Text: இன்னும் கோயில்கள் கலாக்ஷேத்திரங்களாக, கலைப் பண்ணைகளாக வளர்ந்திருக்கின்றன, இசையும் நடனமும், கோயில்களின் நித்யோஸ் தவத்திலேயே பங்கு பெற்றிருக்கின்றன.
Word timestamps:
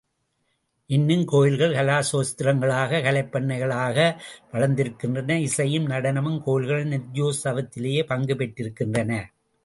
இன்னும் 0.85 1.25
கோயில்கள் 1.25 1.73
கலாக்ஷேத்திரங்களாக, 1.73 3.03
கலைப் 3.03 3.35
பண்ணைகளாக 3.35 4.19
வளர்ந்திருக்கின்றன, 4.51 5.39
இசையும் 5.39 5.85
நடனமும், 5.85 6.41
கோயில்களின் 6.41 6.91
நித்யோஸ் 6.91 7.43
தவத்திலேயே 7.43 8.03
பங்கு 8.03 8.33
பெற்றிருக்கின்றன. 8.33 9.23